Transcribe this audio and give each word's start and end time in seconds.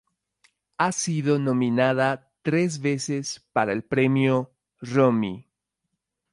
Ha 0.79 0.91
sido 0.93 1.37
nominada 1.37 2.31
tres 2.41 2.79
veces 2.81 3.45
para 3.53 3.71
el 3.71 3.83
premio 3.83 4.51
Romy. 4.79 5.47